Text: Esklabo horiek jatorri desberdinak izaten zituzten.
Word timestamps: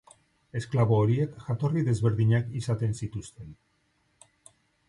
Esklabo 0.59 0.97
horiek 1.01 1.35
jatorri 1.49 1.85
desberdinak 1.89 2.49
izaten 2.63 2.99
zituzten. 3.01 3.55